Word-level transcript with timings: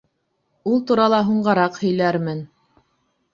Ул 0.71 0.79
турала 0.91 1.19
һуңғараҡ 1.27 1.77
һөйләрмен. 1.83 2.43